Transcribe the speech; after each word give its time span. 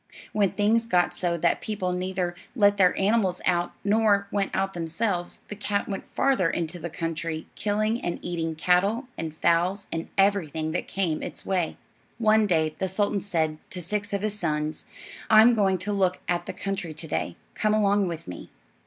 When 0.33 0.49
things 0.53 0.87
got 0.87 1.13
so 1.13 1.37
that 1.37 1.61
people 1.61 1.91
neither 1.93 2.33
let 2.55 2.77
their 2.77 2.97
animals 2.97 3.39
out 3.45 3.71
nor 3.83 4.25
went 4.31 4.49
out 4.55 4.73
themselves, 4.73 5.41
the 5.47 5.55
cat 5.55 5.87
went 5.87 6.05
farther 6.15 6.49
into 6.49 6.79
the 6.79 6.89
country, 6.89 7.45
killing 7.53 8.01
and 8.01 8.17
eating 8.23 8.55
cattle, 8.55 9.07
and 9.15 9.37
fowls, 9.37 9.85
and 9.91 10.07
everything 10.17 10.71
that 10.71 10.87
came 10.87 11.21
its 11.21 11.45
way. 11.45 11.77
One 12.17 12.47
day 12.47 12.73
the 12.79 12.87
sultan 12.87 13.21
said 13.21 13.59
to 13.69 13.79
six 13.79 14.11
of 14.11 14.23
his 14.23 14.39
sons, 14.39 14.85
"I'm 15.29 15.53
going 15.53 15.77
to 15.77 15.93
look 15.93 16.17
at 16.27 16.47
the 16.47 16.53
country 16.53 16.95
to 16.95 17.07
day; 17.07 17.35
come 17.53 17.75
along 17.75 18.07
with 18.07 18.27
me." 18.27 18.49